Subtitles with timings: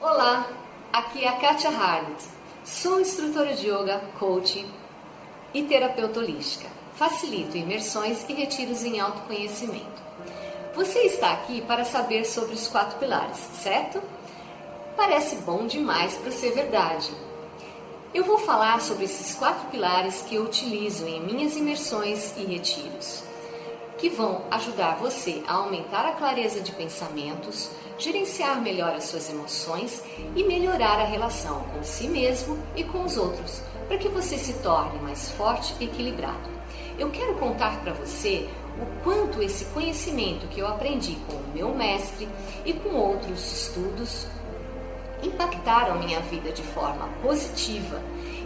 [0.00, 0.48] Olá,
[0.92, 2.24] aqui é a Katia Hardt.
[2.64, 4.64] Sou instrutora de yoga, coach
[5.52, 6.70] e terapeuta holística.
[6.94, 10.00] Facilito imersões e retiros em autoconhecimento.
[10.76, 14.00] Você está aqui para saber sobre os quatro pilares, certo?
[14.96, 17.10] Parece bom demais para ser verdade.
[18.14, 23.24] Eu vou falar sobre esses quatro pilares que eu utilizo em minhas imersões e retiros,
[23.98, 30.02] que vão ajudar você a aumentar a clareza de pensamentos, gerenciar melhor as suas emoções
[30.36, 34.54] e melhorar a relação com si mesmo e com os outros, para que você se
[34.54, 36.48] torne mais forte e equilibrado.
[36.96, 38.48] Eu quero contar para você
[38.80, 42.28] o quanto esse conhecimento que eu aprendi com o meu mestre
[42.64, 44.26] e com outros estudos
[45.22, 48.00] impactaram minha vida de forma positiva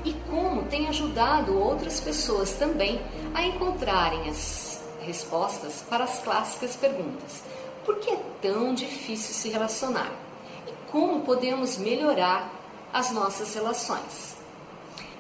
[0.05, 3.01] e como tem ajudado outras pessoas também
[3.35, 4.72] a encontrarem as
[5.03, 7.43] respostas para as clássicas perguntas:
[7.85, 10.13] por que é tão difícil se relacionar?
[10.67, 12.51] E como podemos melhorar
[12.93, 14.37] as nossas relações?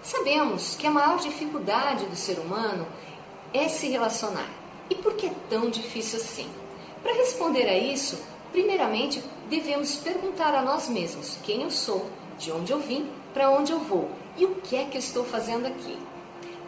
[0.02, 2.86] Sabemos que a maior dificuldade do ser humano
[3.52, 4.48] é se relacionar
[4.90, 6.50] e por que é tão difícil assim?
[7.02, 12.72] Para responder a isso, primeiramente devemos perguntar a nós mesmos quem eu sou, de onde
[12.72, 15.96] eu vim, para onde eu vou e o que é que eu estou fazendo aqui.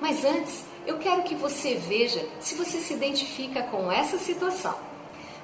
[0.01, 4.75] Mas antes, eu quero que você veja se você se identifica com essa situação.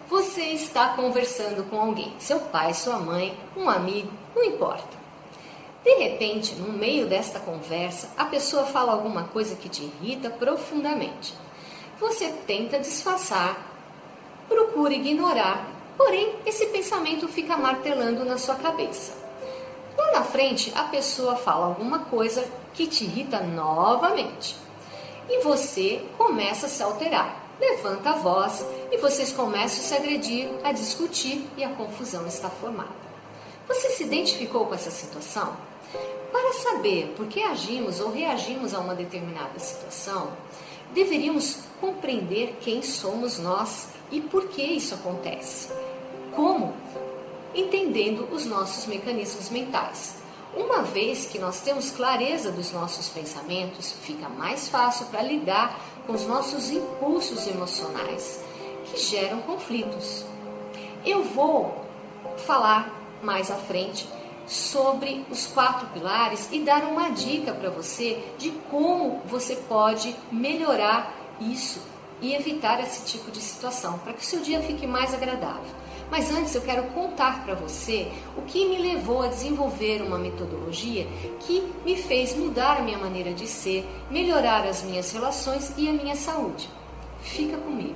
[0.08, 4.98] Você está conversando com alguém, seu pai, sua mãe, um amigo, não importa.
[5.83, 11.33] De repente, no meio desta conversa, a pessoa fala alguma coisa que te irrita profundamente.
[11.98, 13.56] Você tenta disfarçar,
[14.48, 19.12] procura ignorar, porém esse pensamento fica martelando na sua cabeça.
[19.96, 24.56] Lá na frente, a pessoa fala alguma coisa que te irrita novamente.
[25.31, 30.50] E você começa a se alterar, levanta a voz e vocês começam a se agredir,
[30.64, 32.91] a discutir e a confusão está formada.
[33.69, 35.56] Você se identificou com essa situação?
[36.33, 40.33] Para saber por que agimos ou reagimos a uma determinada situação,
[40.92, 45.69] deveríamos compreender quem somos nós e por que isso acontece.
[46.35, 46.74] Como?
[47.55, 50.20] Entendendo os nossos mecanismos mentais.
[50.56, 56.12] Uma vez que nós temos clareza dos nossos pensamentos, fica mais fácil para lidar com
[56.12, 58.40] os nossos impulsos emocionais
[58.86, 60.24] que geram conflitos.
[61.05, 61.84] Eu vou
[62.39, 64.08] falar mais à frente
[64.46, 71.14] sobre os quatro pilares e dar uma dica para você de como você pode melhorar
[71.40, 71.80] isso
[72.20, 75.80] e evitar esse tipo de situação, para que o seu dia fique mais agradável.
[76.10, 81.06] Mas antes eu quero contar para você o que me levou a desenvolver uma metodologia
[81.40, 85.92] que me fez mudar a minha maneira de ser, melhorar as minhas relações e a
[85.92, 86.68] minha saúde.
[87.20, 87.94] Fica comigo.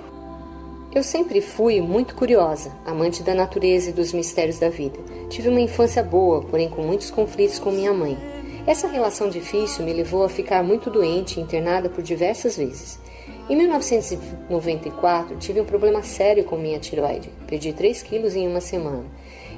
[0.95, 4.99] Eu sempre fui muito curiosa, amante da natureza e dos mistérios da vida.
[5.29, 8.17] Tive uma infância boa, porém com muitos conflitos com minha mãe.
[8.65, 13.01] Essa relação difícil me levou a ficar muito doente e internada por diversas vezes.
[13.47, 17.29] Em 1994, tive um problema sério com minha tiroide.
[17.47, 19.05] Perdi 3 quilos em uma semana.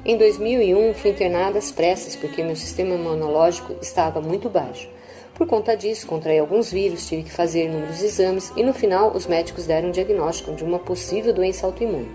[0.03, 4.89] Em 2001, fui internada às pressas porque meu sistema imunológico estava muito baixo.
[5.33, 9.25] Por conta disso, contraí alguns vírus, tive que fazer inúmeros exames e no final os
[9.25, 12.11] médicos deram um diagnóstico de uma possível doença autoimune.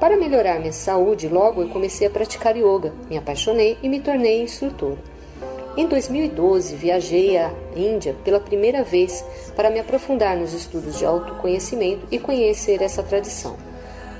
[0.00, 4.40] Para melhorar minha saúde, logo eu comecei a praticar yoga, me apaixonei e me tornei
[4.40, 4.96] instrutora.
[5.78, 9.24] Em 2012, viajei à Índia pela primeira vez
[9.54, 13.54] para me aprofundar nos estudos de autoconhecimento e conhecer essa tradição.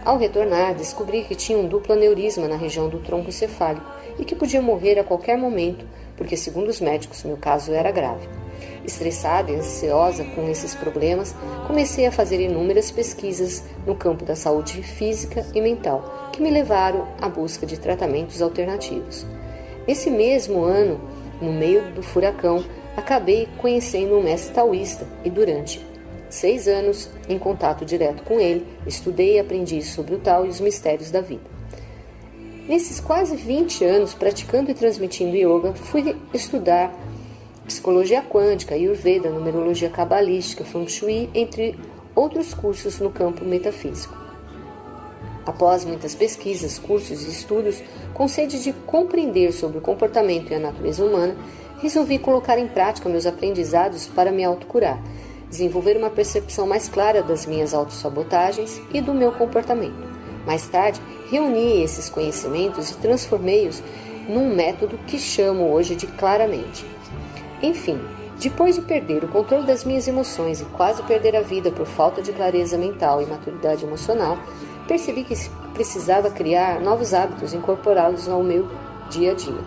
[0.04, 3.84] Ao retornar, descobri que tinha um duplo aneurisma na região do tronco encefálico
[4.20, 5.84] e que podia morrer a qualquer momento
[6.16, 8.28] porque, segundo os médicos, meu caso era grave.
[8.84, 11.34] Estressada e ansiosa com esses problemas,
[11.66, 17.08] comecei a fazer inúmeras pesquisas no campo da saúde física e mental, que me levaram
[17.20, 19.26] à busca de tratamentos alternativos.
[19.88, 21.00] Nesse mesmo ano,
[21.40, 22.64] no meio do furacão,
[22.96, 25.84] acabei conhecendo um mestre taoísta e durante
[26.28, 30.60] seis anos, em contato direto com ele, estudei e aprendi sobre o Tao e os
[30.60, 31.58] mistérios da vida.
[32.68, 36.94] Nesses quase 20 anos praticando e transmitindo yoga, fui estudar
[37.66, 41.78] psicologia quântica, ayurveda, numerologia cabalística, feng shui, entre
[42.14, 44.27] outros cursos no campo metafísico.
[45.48, 50.58] Após muitas pesquisas, cursos e estudos, com sede de compreender sobre o comportamento e a
[50.58, 51.34] natureza humana,
[51.80, 55.02] resolvi colocar em prática meus aprendizados para me autocurar,
[55.48, 60.06] desenvolver uma percepção mais clara das minhas autossabotagens e do meu comportamento.
[60.44, 61.00] Mais tarde,
[61.30, 63.82] reuni esses conhecimentos e transformei-os
[64.28, 66.84] num método que chamo hoje de claramente.
[67.62, 67.98] Enfim,
[68.38, 72.20] depois de perder o controle das minhas emoções e quase perder a vida por falta
[72.20, 74.36] de clareza mental e maturidade emocional,
[74.88, 75.34] percebi que
[75.74, 78.66] precisava criar novos hábitos incorporá-los ao meu
[79.10, 79.60] dia a dia.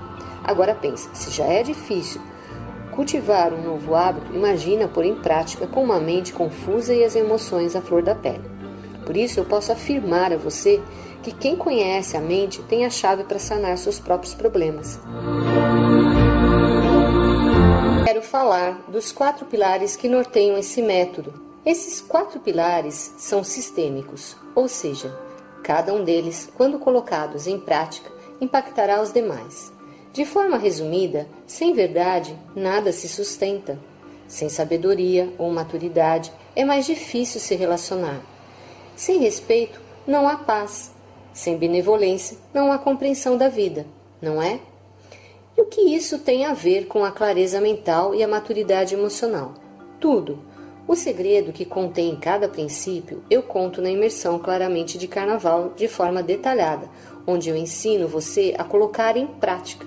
[0.44, 2.20] Agora pense, se já é difícil
[2.92, 7.76] cultivar um novo hábito, imagina pôr em prática com uma mente confusa e as emoções
[7.76, 8.50] à flor da pele.
[9.06, 10.82] Por isso, eu posso afirmar a você
[11.24, 15.00] que quem conhece a mente tem a chave para sanar seus próprios problemas.
[18.06, 21.51] Quero falar dos quatro pilares que norteiam esse método.
[21.64, 25.16] Esses quatro pilares são sistêmicos, ou seja,
[25.64, 28.12] cada um deles, quando colocados em prática,
[28.42, 29.72] impactará os demais.
[30.12, 33.80] De forma resumida, sem verdade, nada se sustenta.
[34.28, 38.22] Sem sabedoria ou maturidade, é mais difícil se relacionar.
[38.96, 40.92] Sem respeito, não há paz.
[41.32, 43.86] Sem benevolência, não há compreensão da vida,
[44.20, 44.60] não é?
[45.56, 49.54] E o que isso tem a ver com a clareza mental e a maturidade emocional?
[50.00, 50.40] Tudo.
[50.88, 56.24] O segredo que contém cada princípio eu conto na imersão claramente de carnaval de forma
[56.24, 56.90] detalhada,
[57.26, 59.86] onde eu ensino você a colocar em prática.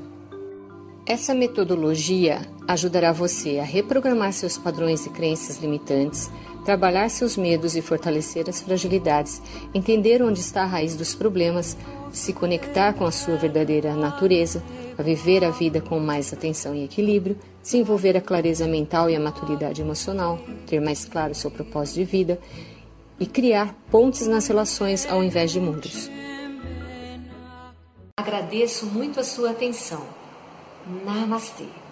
[1.07, 6.31] Essa metodologia ajudará você a reprogramar seus padrões e crenças limitantes,
[6.65, 9.43] trabalhar seus medos e fortalecer as fragilidades,
[9.75, 11.77] entender onde está a raiz dos problemas,
[12.11, 14.63] se conectar com a sua verdadeira natureza,
[14.97, 19.21] a viver a vida com mais atenção e equilíbrio, desenvolver a clareza mental e a
[19.21, 22.39] maturidade emocional, ter mais claro seu propósito de vida
[23.19, 26.11] e criar pontes nas relações ao invés de muros.
[28.19, 30.05] Agradeço muito a sua atenção.
[31.05, 31.84] Namastê.